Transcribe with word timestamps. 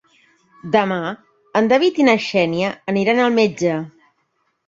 Demà 0.75 0.95
en 1.59 1.67
David 1.73 2.01
i 2.03 2.07
na 2.09 2.15
Xènia 2.29 2.71
aniran 2.95 3.23
al 3.27 3.35
metge. 3.39 3.77